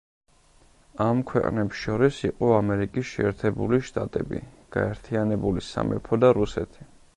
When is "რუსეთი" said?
6.43-6.93